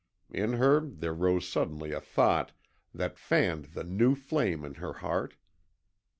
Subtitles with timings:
[0.31, 2.53] In her there rose suddenly a thought
[2.91, 5.35] that fanned the new flame in her heart.